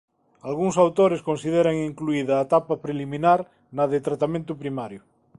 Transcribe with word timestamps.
Algúns 0.49 0.75
autores 0.83 1.25
consideran 1.29 1.75
incluída 1.89 2.33
a 2.35 2.43
etapa 2.47 2.81
preliminar 2.85 3.39
na 3.77 3.85
de 3.91 3.99
tratamento 4.07 4.51
primario. 4.61 5.01